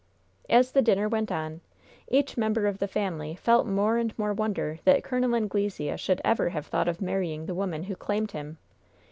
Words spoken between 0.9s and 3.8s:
went on, each member of the family felt